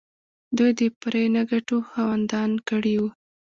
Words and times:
دوی 0.57 0.71
د 0.79 0.81
پرې 1.01 1.23
نه 1.35 1.41
ګټو 1.51 1.77
خاوندان 1.91 2.51
کړي 2.69 2.95
وو. 2.99 3.09